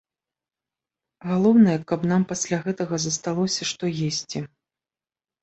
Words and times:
Галоўнае, 1.31 1.75
каб 1.91 2.01
нам 2.13 2.21
пасля 2.33 2.57
гэтага 2.65 2.95
засталося, 3.05 3.61
што 3.75 3.83
есці. 4.09 4.39